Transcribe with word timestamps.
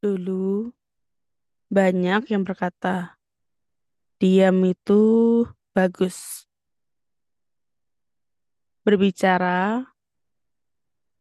Dulu 0.00 0.72
banyak 1.68 2.32
yang 2.32 2.40
berkata, 2.40 3.20
diam 4.16 4.64
itu 4.64 5.44
bagus. 5.76 6.48
Berbicara 8.80 9.84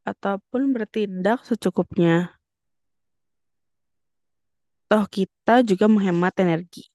ataupun 0.08 0.72
bertindak 0.72 1.44
secukupnya. 1.44 2.40
Toh 4.88 5.06
kita 5.12 5.60
juga 5.68 5.92
menghemat 5.92 6.40
energi. 6.40 6.88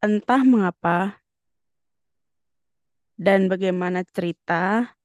Entah 0.00 0.40
mengapa 0.40 1.20
dan 3.20 3.52
bagaimana 3.52 4.08
cerita 4.08 4.95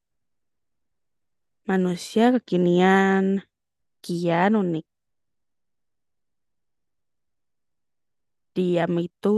manusia 1.71 2.35
kekinian 2.35 3.47
kian 4.03 4.59
unik. 4.59 4.83
Diam 8.51 8.91
itu 8.99 9.37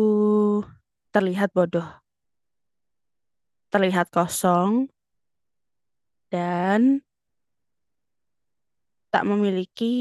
terlihat 1.13 1.53
bodoh, 1.53 1.85
terlihat 3.69 4.09
kosong, 4.09 4.89
dan 6.33 7.05
tak 9.13 9.29
memiliki 9.29 9.93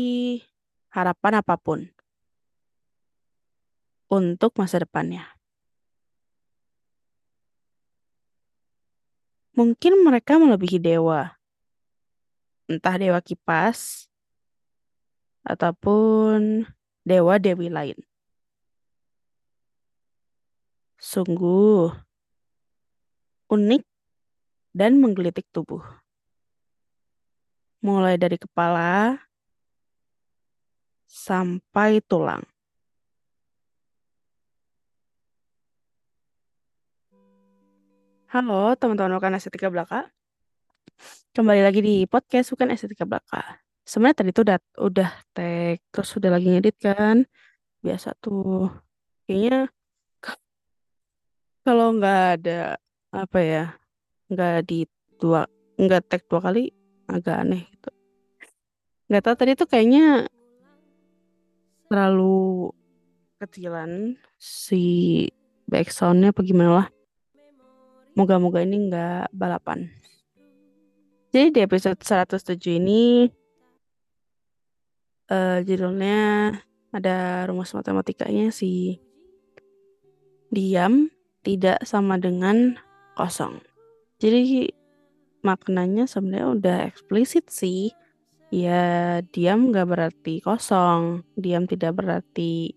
harapan 0.88 1.44
apa 1.44 1.60
pun 1.60 1.84
untuk 4.08 4.56
masa 4.56 4.80
depannya. 4.80 5.28
Mungkin 9.52 10.00
mereka 10.00 10.40
melebihi 10.40 10.80
dewa, 10.80 11.36
entah 12.72 12.96
dewa 12.96 13.20
kipas 13.20 14.08
ataupun 15.44 16.64
dewa-dewi 17.04 17.68
lain. 17.68 17.98
Sungguh 21.02 21.90
unik 23.50 23.82
dan 24.72 25.02
menggelitik 25.02 25.44
tubuh. 25.50 25.82
Mulai 27.82 28.14
dari 28.14 28.38
kepala 28.38 29.18
sampai 31.10 31.98
tulang. 32.06 32.46
Halo 38.30 38.72
teman-teman 38.78 39.18
bukan 39.18 39.36
estetika 39.36 39.68
belaka. 39.68 40.11
Kembali 41.32 41.60
lagi 41.64 41.80
di 41.80 41.96
podcast 42.04 42.52
bukan 42.52 42.76
estetika 42.76 43.08
belaka. 43.08 43.40
Sebenarnya 43.82 44.16
tadi 44.20 44.30
tuh 44.30 44.44
udah 44.46 44.58
udah 44.78 45.10
tag 45.32 45.80
terus 45.88 46.10
udah 46.14 46.30
lagi 46.30 46.46
ngedit 46.52 46.76
kan. 46.78 47.26
Biasa 47.80 48.14
tuh. 48.20 48.70
Kayaknya 49.26 49.72
kalau 51.62 51.94
nggak 51.94 52.22
ada 52.38 52.76
apa 53.14 53.38
ya 53.38 53.64
nggak 54.28 54.56
di 54.66 54.84
dua 55.18 55.46
nggak 55.78 56.02
tag 56.10 56.22
dua 56.26 56.40
kali 56.42 56.70
agak 57.08 57.36
aneh 57.42 57.62
gitu. 57.70 57.90
Nggak 59.10 59.22
tahu 59.24 59.34
tadi 59.38 59.52
tuh 59.58 59.68
kayaknya 59.70 60.26
terlalu 61.90 62.70
kecilan 63.42 64.14
si 64.38 64.84
backsoundnya 65.66 66.30
apa 66.30 66.40
gimana 66.46 66.70
lah. 66.82 66.88
Moga-moga 68.12 68.60
ini 68.60 68.92
nggak 68.92 69.32
balapan. 69.32 69.88
Jadi 71.32 71.48
di 71.48 71.60
episode 71.64 71.96
107 71.96 72.60
ini 72.76 73.24
uh, 75.32 75.64
judulnya 75.64 76.52
ada 76.92 77.48
rumus 77.48 77.72
matematikanya 77.72 78.52
si 78.52 79.00
diam 80.52 81.08
tidak 81.40 81.80
sama 81.88 82.20
dengan 82.20 82.76
kosong. 83.16 83.64
Jadi 84.20 84.68
maknanya 85.40 86.04
sebenarnya 86.04 86.48
udah 86.52 86.78
eksplisit 86.92 87.48
sih. 87.48 87.96
Ya 88.52 89.24
diam 89.32 89.72
nggak 89.72 89.88
berarti 89.88 90.44
kosong, 90.44 91.24
diam 91.32 91.64
tidak 91.64 91.96
berarti 91.96 92.76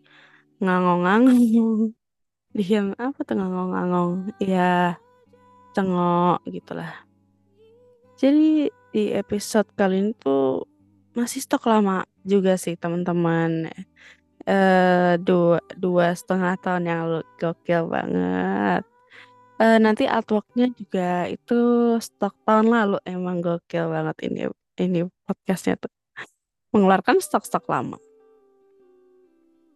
ngangong-ngangong. 0.64 1.92
Diam 2.56 2.96
apa 2.96 3.20
tuh 3.28 3.36
ngangong-ngangong? 3.36 4.32
Ya 4.40 4.96
cengok 5.76 6.40
gitulah. 6.48 7.04
Jadi 8.16 8.72
di 8.96 9.04
episode 9.12 9.68
kali 9.76 10.00
ini 10.00 10.12
tuh 10.16 10.64
masih 11.16 11.44
stok 11.44 11.68
lama 11.68 12.08
juga 12.24 12.56
sih 12.56 12.80
teman-teman. 12.80 13.68
Uh, 14.46 15.18
dua 15.20 15.58
dua 15.76 16.14
setengah 16.16 16.56
tahun 16.64 16.84
yang 16.88 17.00
lalu 17.04 17.22
gokil 17.36 17.92
banget. 17.92 18.88
Uh, 19.60 19.80
nanti 19.80 20.08
artworknya 20.08 20.72
juga 20.76 21.28
itu 21.28 21.60
stok 22.00 22.36
tahun 22.48 22.72
lalu 22.72 22.98
emang 23.04 23.44
gokil 23.44 23.88
banget 23.92 24.16
ini 24.28 24.48
ini 24.80 25.08
podcastnya 25.28 25.80
tuh 25.80 25.92
mengeluarkan 26.72 27.20
stok-stok 27.20 27.68
lama. 27.68 28.00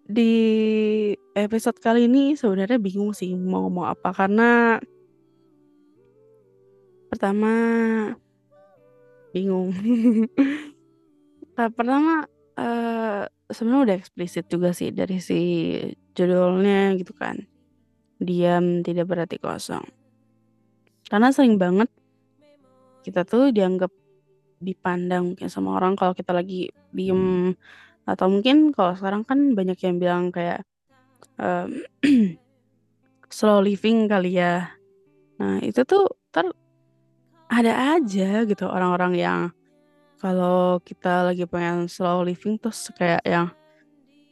Di 0.09 0.31
episode 1.35 1.79
kali 1.79 2.07
ini 2.07 2.39
sebenarnya 2.39 2.79
bingung 2.79 3.11
sih 3.11 3.35
mau 3.35 3.67
ngomong 3.67 3.87
apa 3.87 4.09
karena 4.15 4.79
pertama 7.09 7.51
bingung. 9.31 9.73
Tahap 11.53 11.73
pertama 11.79 12.25
uh, 12.57 13.23
sebenarnya 13.49 13.81
udah 13.85 13.95
eksplisit 13.97 14.45
juga 14.49 14.73
sih 14.75 14.93
dari 14.93 15.17
si 15.21 15.39
judulnya 16.13 16.97
gitu 16.97 17.13
kan. 17.15 17.39
Diam 18.19 18.83
tidak 18.83 19.07
berarti 19.07 19.39
kosong. 19.39 19.85
Karena 21.09 21.33
sering 21.33 21.57
banget 21.57 21.89
kita 23.01 23.25
tuh 23.25 23.49
dianggap 23.49 23.89
dipandang 24.59 25.33
mungkin 25.33 25.47
sama 25.47 25.79
orang 25.79 25.95
kalau 25.95 26.11
kita 26.11 26.35
lagi 26.35 26.67
diem 26.91 27.55
atau 28.03 28.27
mungkin 28.27 28.75
kalau 28.75 28.91
sekarang 28.93 29.23
kan 29.23 29.55
banyak 29.55 29.79
yang 29.79 29.95
bilang 29.97 30.23
kayak 30.35 30.67
um, 31.39 31.79
slow 33.31 33.63
living 33.63 34.09
kali 34.11 34.37
ya. 34.37 34.73
Nah 35.39 35.63
itu 35.63 35.85
tuh 35.87 36.11
ter 36.33 36.49
ada 37.49 37.97
aja 37.97 38.45
gitu 38.45 38.65
orang-orang 38.69 39.13
yang 39.17 39.41
kalau 40.21 40.77
kita 40.85 41.25
lagi 41.25 41.49
pengen 41.49 41.89
slow 41.89 42.21
living 42.21 42.61
terus 42.61 42.93
kayak 42.93 43.23
yang 43.25 43.49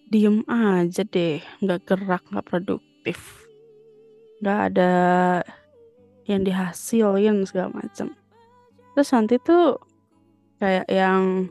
diem 0.07 0.43
aja 0.47 1.03
deh, 1.03 1.43
nggak 1.59 1.83
gerak, 1.83 2.23
nggak 2.31 2.47
produktif, 2.47 3.47
nggak 4.39 4.59
ada 4.71 4.93
yang 6.27 6.43
dihasilin 6.43 7.43
segala 7.43 7.71
macam. 7.71 8.15
Terus 8.95 9.09
nanti 9.11 9.35
tuh 9.39 9.79
kayak 10.59 10.87
yang 10.87 11.47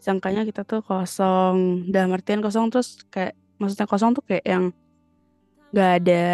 sangkanya 0.00 0.46
kita 0.48 0.64
tuh 0.64 0.80
kosong, 0.80 1.88
dalam 1.90 2.14
artian 2.14 2.40
kosong 2.40 2.72
terus 2.72 3.02
kayak 3.12 3.36
maksudnya 3.58 3.88
kosong 3.88 4.14
tuh 4.16 4.24
kayak 4.24 4.46
yang 4.46 4.64
nggak 5.74 5.92
ada 6.04 6.24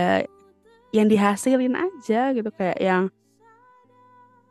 yang 0.95 1.11
dihasilin 1.11 1.75
aja 1.75 2.31
gitu 2.31 2.51
kayak 2.55 2.79
yang 2.79 3.11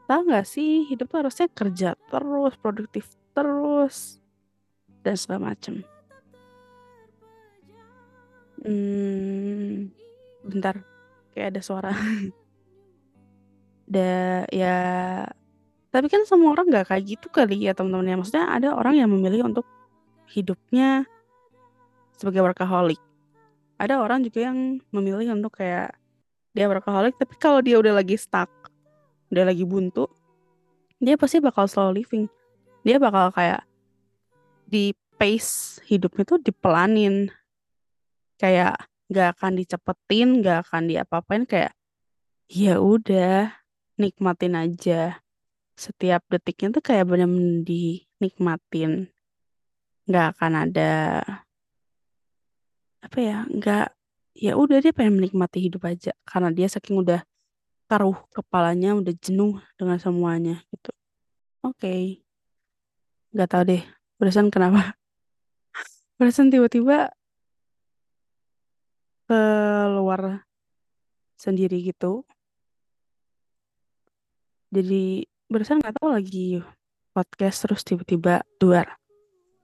tahu 0.07 0.21
nggak 0.29 0.47
sih 0.47 0.87
hidup 0.87 1.07
tuh 1.09 1.25
harusnya 1.25 1.47
kerja 1.51 1.95
terus 2.11 2.53
produktif 2.59 3.05
terus 3.33 4.19
dan 5.03 5.15
segala 5.19 5.51
macem. 5.51 5.83
Hmm, 8.63 9.91
bentar 10.47 10.79
kayak 11.35 11.57
ada 11.57 11.61
suara. 11.61 11.91
Da 13.83 14.47
ya 14.47 14.79
tapi 15.91 16.07
kan 16.07 16.23
semua 16.23 16.55
orang 16.55 16.71
nggak 16.71 16.87
kayak 16.87 17.03
gitu 17.03 17.27
kali 17.27 17.67
ya 17.67 17.75
teman-teman 17.75 18.09
ya. 18.09 18.15
Maksudnya 18.15 18.45
ada 18.47 18.69
orang 18.73 18.95
yang 18.95 19.11
memilih 19.11 19.43
untuk 19.43 19.67
hidupnya 20.31 21.03
sebagai 22.15 22.41
workaholic. 22.41 22.97
Ada 23.77 23.99
orang 23.99 24.23
juga 24.23 24.47
yang 24.49 24.79
memilih 24.95 25.35
untuk 25.35 25.59
kayak 25.59 25.93
dia 26.55 26.69
workaholic 26.69 27.17
tapi 27.17 27.33
kalau 27.41 27.59
dia 27.59 27.81
udah 27.81 27.97
lagi 27.97 28.15
stuck 28.15 28.49
udah 29.33 29.49
lagi 29.49 29.65
buntu 29.65 30.05
dia 31.03 31.19
pasti 31.19 31.43
bakal 31.43 31.67
slow 31.67 31.91
living. 31.91 32.31
Dia 32.87 32.95
bakal 32.95 33.35
kayak 33.35 33.67
di 34.63 34.95
pace 35.19 35.83
hidupnya 35.83 36.23
tuh 36.23 36.39
dipelanin. 36.39 37.27
Kayak 38.39 38.87
gak 39.11 39.35
akan 39.37 39.59
dicepetin 39.59 40.39
gak 40.39 40.67
akan 40.67 40.87
diapa-apain 40.87 41.43
kayak 41.43 41.75
ya 42.47 42.79
udah 42.79 43.51
nikmatin 43.99 44.55
aja. 44.55 45.19
Setiap 45.75 46.23
detiknya 46.31 46.79
tuh 46.79 46.83
kayak 46.83 47.03
bener-bener 47.03 47.67
dinikmatin. 47.67 49.11
Nggak 50.07 50.25
akan 50.37 50.51
ada 50.67 50.91
apa 53.03 53.19
ya 53.19 53.43
nggak 53.51 53.87
ya 54.39 54.55
udah 54.55 54.79
dia 54.79 54.95
pengen 54.95 55.19
menikmati 55.19 55.59
hidup 55.67 55.83
aja. 55.83 56.15
Karena 56.23 56.53
dia 56.53 56.67
saking 56.71 57.03
udah 57.03 57.25
taruh 57.93 58.17
kepalanya 58.33 58.97
udah 58.97 59.13
jenuh 59.21 59.61
dengan 59.77 60.01
semuanya 60.01 60.65
gitu. 60.73 60.89
Oke. 61.61 61.77
Okay. 61.77 62.01
Gak 63.37 63.53
tau 63.53 63.61
deh, 63.61 63.85
barusan 64.17 64.49
kenapa? 64.49 64.97
Barusan 66.17 66.49
tiba-tiba 66.49 67.13
keluar 69.29 70.41
sendiri 71.37 71.85
gitu. 71.85 72.25
Jadi 74.73 75.29
barusan 75.45 75.77
nggak 75.77 76.01
tahu 76.01 76.17
lagi 76.17 76.57
podcast 77.13 77.69
terus 77.69 77.85
tiba-tiba 77.85 78.41
duar 78.57 78.97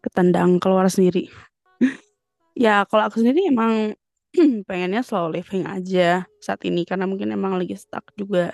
ketendang 0.06 0.62
keluar 0.62 0.86
sendiri. 0.86 1.34
ya 2.66 2.86
kalau 2.86 3.10
aku 3.10 3.26
sendiri 3.26 3.50
emang 3.50 3.98
pengennya 4.70 5.02
slow 5.02 5.30
living 5.34 5.66
aja 5.66 6.26
saat 6.38 6.62
ini 6.66 6.86
karena 6.86 7.10
mungkin 7.10 7.34
emang 7.34 7.58
lagi 7.58 7.74
stuck 7.74 8.06
juga 8.14 8.54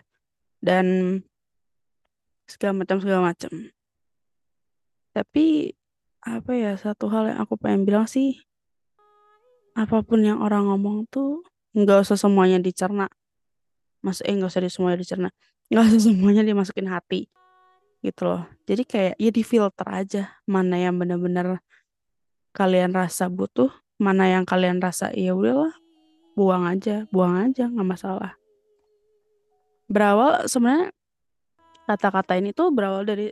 dan 0.63 1.19
segala 2.47 2.85
macam 2.85 2.97
segala 3.01 3.21
macam. 3.33 3.51
Tapi 5.15 5.71
apa 6.25 6.51
ya 6.57 6.73
satu 6.75 7.05
hal 7.11 7.29
yang 7.31 7.39
aku 7.43 7.55
pengen 7.55 7.85
bilang 7.85 8.09
sih 8.09 8.41
apa 9.75 10.01
pun 10.01 10.23
yang 10.23 10.41
orang 10.41 10.65
ngomong 10.71 11.05
tuh 11.11 11.43
nggak 11.75 12.07
usah 12.07 12.15
semuanya 12.15 12.57
dicerna. 12.57 13.11
Mas 13.99 14.23
eh 14.23 14.31
nggak 14.31 14.49
usah 14.49 14.63
di 14.63 14.71
semuanya 14.71 14.99
dicerna. 15.03 15.29
Nggak 15.67 15.83
usah 15.91 16.01
semuanya 16.07 16.41
dimasukin 16.47 16.87
hati 16.87 17.27
gitu 18.05 18.21
loh. 18.29 18.45
Jadi 18.69 18.83
kayak 18.85 19.13
ya 19.17 19.31
difilter 19.33 19.87
aja 19.89 20.23
mana 20.45 20.77
yang 20.77 20.95
benar-benar 20.95 21.59
kalian 22.55 22.95
rasa 22.95 23.27
butuh, 23.27 23.67
mana 23.95 24.27
yang 24.27 24.43
kalian 24.43 24.83
rasa 24.83 25.11
ya 25.15 25.31
udahlah 25.31 25.71
buang 26.35 26.67
aja, 26.67 27.07
buang 27.09 27.49
aja 27.49 27.71
nggak 27.71 27.87
masalah. 27.87 28.35
Berawal 29.87 30.45
sebenarnya 30.51 30.91
kata-kata 31.87 32.35
ini 32.35 32.51
tuh 32.51 32.73
berawal 32.75 33.07
dari 33.07 33.31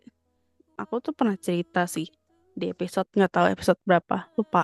aku 0.79 1.03
tuh 1.03 1.11
pernah 1.11 1.35
cerita 1.35 1.83
sih 1.83 2.07
di 2.53 2.71
episode 2.71 3.09
nggak 3.11 3.31
tahu 3.33 3.45
episode 3.51 3.79
berapa 3.83 4.31
lupa. 4.39 4.63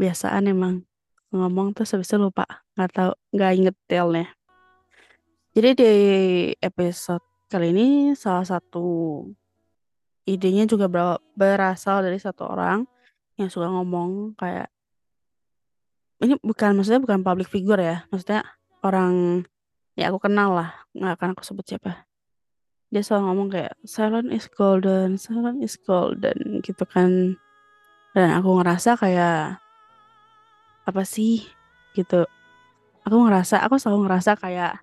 Biasaan 0.00 0.52
emang 0.52 0.84
ngomong 1.32 1.72
tuh 1.72 1.88
habis 1.88 2.08
itu 2.08 2.20
lupa 2.20 2.44
nggak 2.76 2.90
tahu 2.92 3.12
nggak 3.32 3.52
inget 3.56 3.74
detailnya. 3.88 4.26
Jadi 5.56 5.70
di 5.74 5.92
episode 6.60 7.24
kali 7.48 7.72
ini 7.72 8.12
salah 8.12 8.44
satu 8.44 9.24
idenya 10.28 10.68
juga 10.68 10.92
berasal 11.32 12.04
dari 12.04 12.20
satu 12.20 12.44
orang 12.44 12.84
yang 13.38 13.48
suka 13.48 13.70
ngomong 13.70 14.34
kayak 14.34 14.68
ini 16.18 16.34
bukan 16.42 16.74
maksudnya 16.74 16.98
bukan 16.98 17.22
public 17.22 17.46
figure 17.46 17.78
ya 17.78 18.02
maksudnya 18.10 18.42
orang 18.82 19.46
ya 19.98 20.10
aku 20.10 20.18
kenal 20.22 20.54
lah 20.54 20.70
nggak 20.94 21.14
akan 21.18 21.28
aku 21.34 21.42
sebut 21.42 21.66
siapa. 21.66 22.06
Dia 22.88 23.04
selalu 23.04 23.22
ngomong 23.26 23.48
kayak 23.52 23.74
silent 23.84 24.30
is 24.30 24.46
golden 24.48 25.18
silent 25.18 25.58
is 25.62 25.74
golden 25.82 26.62
gitu 26.62 26.86
kan. 26.86 27.34
Dan 28.14 28.30
aku 28.38 28.62
ngerasa 28.62 28.94
kayak 28.94 29.58
apa 30.86 31.02
sih? 31.02 31.44
Gitu. 31.92 32.24
Aku 33.02 33.16
ngerasa 33.26 33.60
aku 33.60 33.76
selalu 33.76 34.06
ngerasa 34.06 34.38
kayak 34.38 34.80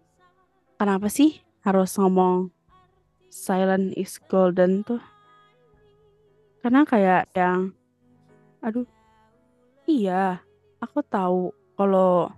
kenapa 0.76 1.08
sih 1.08 1.40
harus 1.64 1.96
ngomong 1.96 2.52
silent 3.32 3.96
is 3.96 4.20
golden 4.28 4.84
tuh? 4.84 5.02
Karena 6.60 6.84
kayak 6.84 7.32
yang 7.34 7.72
aduh 8.64 8.88
iya 9.88 10.40
aku 10.80 11.00
tahu 11.06 11.52
kalau 11.76 12.32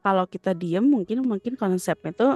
kalau 0.00 0.24
kita 0.24 0.56
diem 0.56 0.84
mungkin 0.84 1.22
mungkin 1.24 1.54
konsepnya 1.60 2.12
tuh 2.16 2.34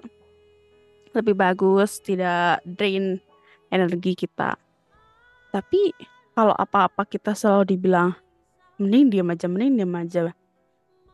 lebih 1.15 1.39
bagus, 1.39 2.03
tidak 2.03 2.61
drain 2.67 3.23
energi 3.71 4.19
kita. 4.19 4.59
Tapi 5.55 5.95
kalau 6.35 6.53
apa-apa 6.53 7.07
kita 7.07 7.33
selalu 7.33 7.79
dibilang 7.79 8.19
mending 8.77 9.15
diam 9.15 9.31
aja, 9.31 9.47
mending 9.47 9.79
diam 9.79 9.95
aja. 9.95 10.35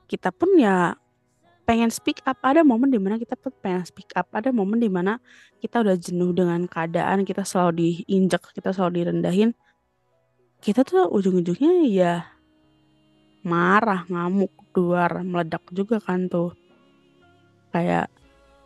Kita 0.08 0.32
pun 0.32 0.56
ya 0.56 0.96
pengen 1.68 1.92
speak 1.92 2.24
up. 2.24 2.40
Ada 2.40 2.64
momen 2.64 2.88
di 2.88 2.96
mana 2.96 3.20
kita 3.20 3.36
pengen 3.60 3.84
speak 3.84 4.10
up. 4.16 4.26
Ada 4.32 4.50
momen 4.50 4.80
di 4.80 4.88
mana 4.88 5.20
kita 5.60 5.84
udah 5.84 5.94
jenuh 6.00 6.32
dengan 6.32 6.64
keadaan, 6.64 7.22
kita 7.28 7.44
selalu 7.44 8.02
diinjak, 8.08 8.42
kita 8.56 8.72
selalu 8.72 9.04
direndahin. 9.04 9.52
Kita 10.60 10.84
tuh 10.84 11.08
ujung-ujungnya 11.08 11.88
ya 11.88 12.14
marah, 13.40 14.04
ngamuk, 14.12 14.52
duar, 14.76 15.24
meledak 15.24 15.64
juga 15.72 15.96
kan 16.00 16.28
tuh. 16.28 16.52
Kayak 17.72 18.12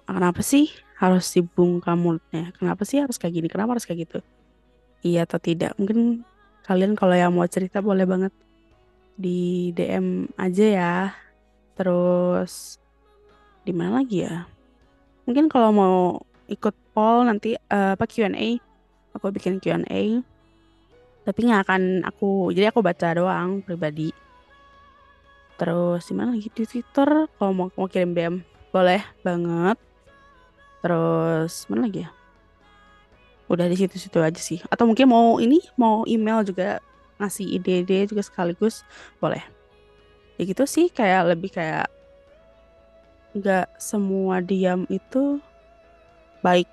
kenapa 0.02 0.42
sih 0.42 0.74
harus 0.98 1.30
dibungkam 1.30 1.98
mulutnya? 2.02 2.50
Kenapa 2.58 2.82
sih 2.82 2.98
harus 2.98 3.14
kayak 3.14 3.38
gini? 3.38 3.46
Kenapa 3.46 3.78
harus 3.78 3.86
kayak 3.86 4.10
gitu? 4.10 4.18
Iya 5.06 5.22
atau 5.28 5.38
tidak? 5.38 5.78
Mungkin 5.78 6.26
kalian 6.66 6.98
kalau 6.98 7.14
yang 7.14 7.30
mau 7.30 7.46
cerita 7.46 7.78
boleh 7.78 8.08
banget 8.08 8.32
di 9.14 9.70
DM 9.76 10.34
aja 10.34 10.66
ya. 10.66 10.94
Terus 11.78 12.82
di 13.62 13.70
mana 13.70 14.02
lagi 14.02 14.26
ya? 14.26 14.50
Mungkin 15.30 15.46
kalau 15.46 15.70
mau 15.70 15.96
ikut 16.50 16.74
poll 16.92 17.24
nanti 17.30 17.56
uh, 17.72 17.96
apa 17.96 18.04
Q&A 18.04 18.60
aku 19.16 19.30
bikin 19.32 19.62
Q&A 19.62 20.20
tapi 21.24 21.48
nggak 21.48 21.62
akan 21.64 21.82
aku 22.04 22.52
jadi 22.52 22.70
aku 22.70 22.80
baca 22.84 23.16
doang 23.16 23.64
pribadi 23.64 24.12
terus 25.56 26.04
di 26.06 26.14
mana 26.16 26.36
lagi 26.36 26.52
di 26.52 26.64
Twitter 26.68 27.28
kalau 27.40 27.52
mau 27.52 27.68
mau 27.74 27.88
kirim 27.88 28.12
DM 28.12 28.36
boleh 28.74 29.00
banget 29.22 29.78
Terus 30.84 31.64
mana 31.72 31.88
lagi 31.88 32.04
ya? 32.04 32.12
Udah 33.48 33.64
di 33.72 33.76
situ-situ 33.80 34.20
aja 34.20 34.36
sih. 34.36 34.60
Atau 34.68 34.84
mungkin 34.84 35.08
mau 35.08 35.40
ini 35.40 35.64
mau 35.80 36.04
email 36.04 36.44
juga 36.44 36.84
ngasih 37.16 37.56
ide-ide 37.56 38.04
juga 38.04 38.20
sekaligus 38.20 38.84
boleh. 39.16 39.40
Ya 40.36 40.44
gitu 40.44 40.68
sih 40.68 40.92
kayak 40.92 41.32
lebih 41.32 41.56
kayak 41.56 41.88
nggak 43.32 43.80
semua 43.80 44.44
diam 44.44 44.84
itu 44.92 45.40
baik. 46.44 46.68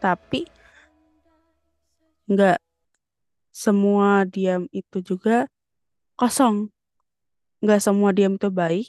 Tapi 0.00 0.48
nggak 2.24 2.56
semua 3.60 4.24
diam 4.24 4.64
itu 4.72 5.04
juga 5.04 5.44
kosong. 6.16 6.72
Nggak 7.60 7.80
semua 7.84 8.08
diam 8.16 8.40
itu 8.40 8.48
baik. 8.48 8.88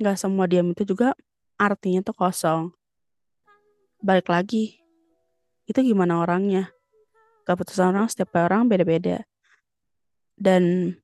Nggak 0.00 0.16
semua 0.16 0.48
diam 0.48 0.72
itu 0.72 0.88
juga 0.88 1.12
artinya 1.60 2.00
tuh 2.00 2.16
kosong. 2.16 2.72
Balik 4.00 4.32
lagi 4.32 4.80
itu 5.68 5.76
gimana 5.84 6.24
orangnya? 6.24 6.72
Keputusan 7.44 7.92
orang 7.92 8.08
setiap 8.08 8.32
orang 8.40 8.64
beda-beda. 8.64 9.28
Dan 10.32 10.96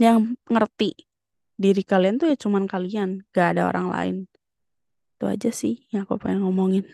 yang 0.00 0.40
ngerti 0.48 0.96
diri 1.60 1.84
kalian 1.84 2.16
tuh 2.16 2.32
ya 2.32 2.36
cuman 2.40 2.64
kalian 2.64 3.28
gak 3.36 3.56
ada 3.56 3.68
orang 3.68 3.92
lain. 3.92 4.16
Itu 5.20 5.28
aja 5.28 5.52
sih 5.52 5.84
yang 5.92 6.08
aku 6.08 6.16
pengen 6.16 6.48
ngomongin. 6.48 6.88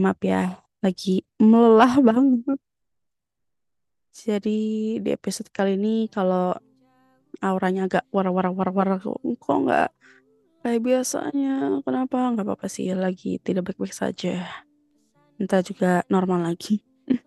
Maaf 0.00 0.16
ya 0.24 0.64
lagi 0.80 1.26
melelah 1.36 2.00
banget 2.00 2.56
jadi 4.16 4.60
di 4.96 5.10
episode 5.12 5.52
kali 5.52 5.76
ini 5.76 6.08
kalau 6.08 6.56
auranya 7.44 7.84
agak 7.84 8.04
war-war-war-war 8.08 8.96
kok 9.04 9.20
nggak 9.44 9.90
kayak 10.64 10.80
biasanya. 10.80 11.84
Kenapa? 11.84 12.32
Nggak 12.32 12.46
apa-apa 12.48 12.66
sih, 12.72 12.88
lagi 12.96 13.36
tidak 13.44 13.68
baik-baik 13.68 13.92
saja. 13.92 14.48
Entah 15.36 15.60
juga 15.60 16.00
normal 16.08 16.48
lagi. 16.48 16.80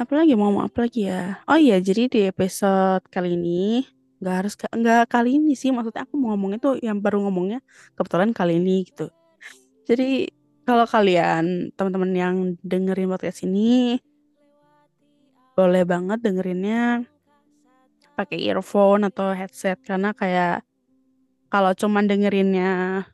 Apalagi 0.00 0.36
mau 0.36 0.52
ngomong 0.52 0.68
apa 0.68 0.84
lagi 0.84 1.08
ya? 1.08 1.40
Oh 1.48 1.56
iya, 1.56 1.80
jadi 1.80 2.12
di 2.12 2.20
episode 2.28 3.08
kali 3.08 3.32
ini 3.32 3.88
nggak 4.20 4.36
harus 4.36 4.52
nggak 4.52 5.08
kali 5.08 5.40
ini 5.40 5.56
sih 5.56 5.72
maksudnya 5.72 6.04
aku 6.04 6.20
mau 6.20 6.36
ngomong 6.36 6.60
itu 6.60 6.76
yang 6.84 7.00
baru 7.00 7.24
ngomongnya 7.24 7.64
kebetulan 7.96 8.36
kali 8.36 8.60
ini 8.60 8.84
gitu. 8.84 9.08
Jadi 9.88 10.28
kalau 10.68 10.84
kalian 10.84 11.72
teman-teman 11.72 12.12
yang 12.12 12.36
dengerin 12.60 13.08
podcast 13.08 13.48
ini 13.48 13.96
boleh 15.60 15.84
banget 15.84 16.24
dengerinnya 16.24 17.04
pakai 18.16 18.40
earphone 18.48 19.04
atau 19.04 19.36
headset. 19.36 19.76
Karena 19.84 20.16
kayak 20.16 20.64
kalau 21.52 21.76
cuman 21.76 22.08
dengerinnya 22.08 23.04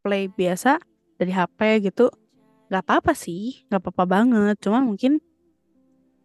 play 0.00 0.32
biasa 0.32 0.80
dari 1.20 1.36
HP 1.36 1.92
gitu 1.92 2.08
nggak 2.72 2.88
apa-apa 2.88 3.12
sih 3.12 3.68
nggak 3.68 3.84
apa-apa 3.84 4.04
banget. 4.08 4.56
Cuma 4.64 4.80
mungkin 4.80 5.20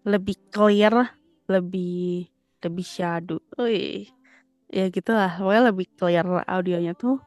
lebih 0.08 0.40
clear 0.56 1.12
lebih 1.52 2.32
lebih 2.64 2.86
shadow 2.88 3.44
Ui. 3.60 4.08
ya 4.72 4.88
gitulah. 4.88 5.36
Pokoknya 5.36 5.64
lebih 5.76 5.88
clear 6.00 6.24
audionya 6.48 6.96
tuh. 6.96 7.20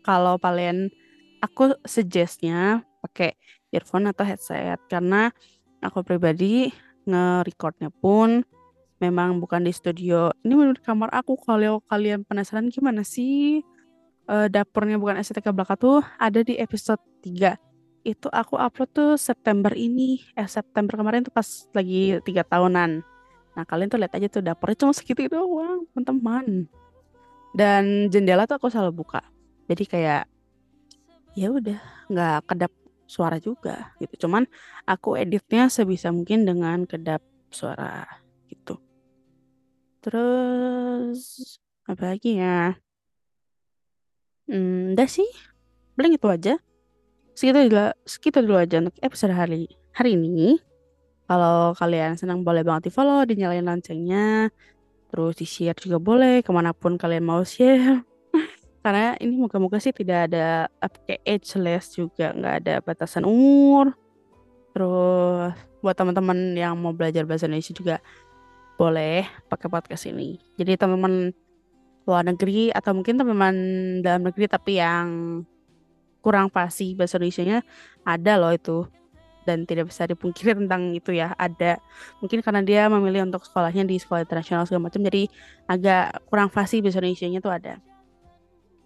Kalau 0.00 0.40
kalian 0.40 0.88
aku 1.44 1.76
suggestnya 1.84 2.80
pakai 3.04 3.36
earphone 3.68 4.08
atau 4.08 4.24
headset. 4.24 4.80
Karena 4.88 5.28
aku 5.84 6.04
pribadi 6.04 6.72
nge-recordnya 7.08 7.88
pun 7.92 8.44
memang 9.00 9.40
bukan 9.40 9.64
di 9.64 9.72
studio. 9.72 10.30
Ini 10.44 10.52
menurut 10.52 10.84
kamar 10.84 11.08
aku 11.10 11.40
kalau 11.40 11.80
kalian 11.88 12.22
penasaran 12.22 12.68
gimana 12.68 13.00
sih 13.00 13.64
uh, 14.28 14.46
dapurnya 14.46 15.00
bukan 15.00 15.18
estetika 15.18 15.50
belaka 15.50 15.74
tuh 15.74 16.04
ada 16.20 16.44
di 16.44 16.60
episode 16.60 17.00
3. 17.24 17.56
itu 18.00 18.32
aku 18.32 18.56
upload 18.56 18.88
tuh 18.96 19.12
September 19.20 19.68
ini. 19.76 20.24
Eh 20.32 20.48
September 20.48 20.96
kemarin 20.96 21.20
tuh 21.20 21.36
pas 21.36 21.44
lagi 21.76 22.16
tiga 22.24 22.40
tahunan. 22.48 23.04
Nah 23.52 23.64
kalian 23.68 23.92
tuh 23.92 24.00
lihat 24.00 24.16
aja 24.16 24.24
tuh 24.32 24.40
dapurnya 24.40 24.80
cuma 24.80 24.96
segitu 24.96 25.28
doang, 25.28 25.84
teman-teman. 25.92 26.64
Dan 27.52 28.08
jendela 28.08 28.48
tuh 28.48 28.56
aku 28.56 28.72
selalu 28.72 29.04
buka. 29.04 29.20
Jadi 29.68 29.84
kayak 29.84 30.24
ya 31.36 31.52
udah 31.52 31.76
nggak 32.08 32.38
kedap 32.48 32.72
suara 33.10 33.42
juga 33.42 33.90
gitu. 33.98 34.26
Cuman 34.26 34.46
aku 34.86 35.18
editnya 35.18 35.66
sebisa 35.66 36.14
mungkin 36.14 36.46
dengan 36.46 36.86
kedap 36.86 37.18
suara 37.50 38.06
gitu. 38.46 38.78
Terus 39.98 41.58
apa 41.90 42.14
lagi 42.14 42.38
ya? 42.38 42.78
Hmm, 44.46 44.94
udah 44.94 45.08
sih. 45.10 45.26
Paling 45.98 46.14
itu 46.14 46.26
aja. 46.30 46.54
Segitu 47.34 47.66
dulu, 47.66 47.90
segitu 48.06 48.38
dulu 48.46 48.56
aja 48.62 48.78
untuk 48.78 48.94
episode 49.02 49.34
hari 49.34 49.66
hari 49.90 50.14
ini. 50.14 50.62
Kalau 51.26 51.74
kalian 51.78 52.18
senang 52.18 52.42
boleh 52.42 52.66
banget 52.66 52.90
di 52.90 52.92
follow, 52.94 53.22
dinyalain 53.22 53.62
loncengnya. 53.62 54.50
Terus 55.10 55.34
di 55.38 55.46
share 55.46 55.78
juga 55.78 55.98
boleh 55.98 56.42
ke 56.42 56.50
mana 56.50 56.70
pun 56.70 56.94
kalian 56.94 57.26
mau 57.26 57.42
share. 57.42 58.09
Karena 58.80 59.12
ini 59.20 59.36
moga-moga 59.36 59.76
sih 59.76 59.92
tidak 59.92 60.32
ada 60.32 60.72
kayak 61.04 61.22
ageless 61.28 61.92
juga, 61.92 62.32
nggak 62.32 62.54
ada 62.64 62.74
batasan 62.80 63.28
umur. 63.28 63.92
Terus 64.72 65.52
buat 65.84 65.96
teman-teman 65.96 66.56
yang 66.56 66.76
mau 66.80 66.96
belajar 66.96 67.28
bahasa 67.28 67.44
Indonesia 67.44 67.76
juga 67.76 67.96
boleh 68.80 69.28
pakai 69.52 69.68
podcast 69.68 70.08
ini. 70.08 70.40
Jadi 70.56 70.80
teman-teman 70.80 71.36
luar 72.08 72.24
negeri 72.24 72.72
atau 72.72 72.96
mungkin 72.96 73.20
teman-teman 73.20 73.56
dalam 74.00 74.24
negeri 74.24 74.48
tapi 74.48 74.80
yang 74.80 75.08
kurang 76.24 76.48
fasih 76.48 76.96
bahasa 76.96 77.20
Indonesia-nya 77.20 77.60
ada 78.04 78.32
loh 78.40 78.52
itu 78.52 78.88
dan 79.48 79.64
tidak 79.64 79.88
bisa 79.88 80.04
dipungkiri 80.04 80.52
tentang 80.52 80.92
itu 80.92 81.16
ya 81.16 81.32
ada 81.36 81.80
mungkin 82.20 82.44
karena 82.44 82.60
dia 82.60 82.82
memilih 82.92 83.24
untuk 83.24 83.40
sekolahnya 83.44 83.88
di 83.88 83.96
sekolah 83.96 84.28
internasional 84.28 84.68
segala 84.68 84.92
macam 84.92 85.00
jadi 85.00 85.22
agak 85.64 86.20
kurang 86.28 86.52
fasih 86.52 86.84
bahasa 86.84 87.00
Indonesia-nya 87.00 87.40
tuh 87.40 87.52
ada 87.52 87.80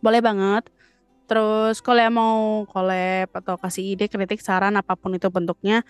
boleh 0.05 0.21
banget. 0.21 0.69
Terus 1.25 1.81
kalau 1.81 2.01
yang 2.05 2.15
mau 2.21 2.69
collab 2.69 3.33
atau 3.33 3.57
kasih 3.57 3.97
ide 3.97 4.13
kritik 4.13 4.45
saran 4.45 4.77
apa 4.77 4.93
pun 4.93 5.17
itu 5.17 5.25
bentuknya 5.33 5.81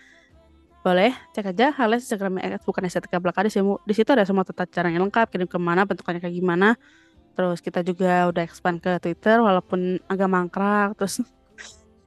boleh. 0.87 1.11
Cek 1.35 1.51
aja 1.51 1.75
halnya 1.75 1.99
Instagram 1.99 2.39
bukan 2.63 2.87
estetika 2.87 3.19
belaka 3.19 3.43
di 3.43 3.95
situ 3.97 4.11
ada 4.15 4.23
semua 4.23 4.47
tata 4.47 4.63
cara 4.71 4.95
yang 4.95 5.03
lengkap 5.11 5.27
kirim 5.35 5.51
ke 5.51 5.59
mana 5.59 5.83
bentukannya 5.83 6.23
kayak 6.23 6.39
gimana. 6.39 6.79
Terus 7.35 7.59
kita 7.59 7.83
juga 7.83 8.31
udah 8.31 8.43
expand 8.47 8.79
ke 8.79 8.95
Twitter 9.03 9.43
walaupun 9.43 9.99
agak 10.07 10.29
mangkrak. 10.31 10.95
Terus 10.95 11.19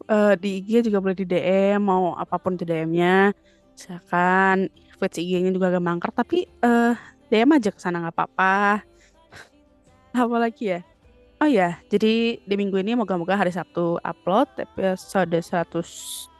uh, 0.07 0.33
di 0.41 0.63
IG 0.63 0.87
juga 0.87 1.03
boleh 1.03 1.17
di 1.19 1.27
DM 1.27 1.83
mau 1.83 2.15
apa 2.15 2.39
pun 2.39 2.55
itu 2.55 2.63
DM-nya 2.63 3.35
misalkan 3.75 4.71
feeds 4.97 5.19
IG-nya 5.19 5.51
juga 5.51 5.69
agak 5.69 5.83
mangkrak 5.83 6.15
tapi 6.15 6.47
uh, 6.63 6.95
DM 7.27 7.59
aja 7.59 7.75
ke 7.75 7.79
sana 7.83 7.99
nggak 7.99 8.15
apa-apa. 8.15 8.87
Apa 10.23 10.37
lagi 10.39 10.71
ya 10.73 10.81
Oh 11.37 11.45
ya, 11.45 11.77
jadi 11.85 12.41
di 12.41 12.55
minggu 12.57 12.81
ini 12.81 12.97
moga-moga 12.97 13.37
hari 13.37 13.53
Sabtu 13.53 14.01
upload 14.01 14.49
episode 14.57 15.29
108. 15.29 16.33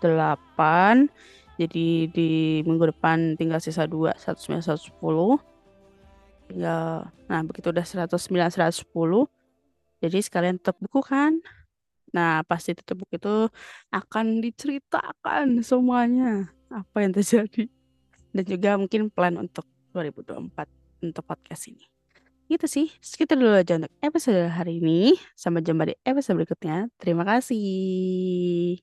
Jadi 1.62 2.10
di 2.10 2.30
minggu 2.66 2.89
depan 2.89 3.38
tinggal 3.38 3.62
sisa 3.62 3.86
2, 3.86 4.18
109, 4.18 4.58
110 4.58 5.38
tinggal 6.48 7.12
nah 7.27 7.44
begitu 7.44 7.75
udah 7.75 7.84
109 7.84 8.08
110 8.56 8.88
jadi 10.00 10.18
sekalian 10.18 10.58
tutup 10.58 10.82
buku 10.82 11.06
kan? 11.06 11.46
Nah 12.10 12.42
pasti 12.50 12.74
tutup 12.74 13.06
buku 13.06 13.22
itu 13.22 13.54
akan 13.94 14.42
diceritakan 14.42 15.62
semuanya 15.62 16.50
apa 16.74 17.06
yang 17.06 17.13
terjadi. 17.13 17.70
Dan 18.34 18.44
juga 18.50 18.82
mungkin 18.82 19.13
plan 19.13 19.38
untuk 19.38 19.70
2024 19.94 21.06
untuk 21.06 21.22
podcast 21.25 21.70
ini 21.70 21.97
gitu 22.51 22.66
sih 22.68 22.88
segitu 23.00 23.34
dulu 23.39 23.56
aja 23.56 23.80
untuk 23.80 23.92
episode 24.04 24.51
hari 24.51 24.80
ini 24.84 25.16
sampai 25.36 25.62
jumpa 25.63 25.84
di 25.88 25.96
episode 26.04 26.36
berikutnya. 26.39 26.92
Terima 27.00 27.24
kasih 27.27 28.75